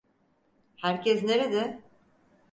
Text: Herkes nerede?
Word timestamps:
Herkes 0.75 1.23
nerede? 1.23 1.81